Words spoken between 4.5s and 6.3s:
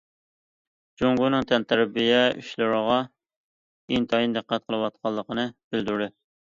قىلىۋاتقانلىقىنى بىلدۈردى.